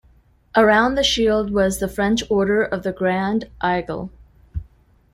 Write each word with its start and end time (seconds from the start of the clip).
Around 0.57 0.95
the 0.95 1.03
shield 1.03 1.51
was 1.53 1.77
the 1.77 1.87
French 1.87 2.23
Order 2.27 2.63
of 2.63 2.81
the 2.81 2.91
Grand 2.91 3.47
Aigle. 3.61 4.09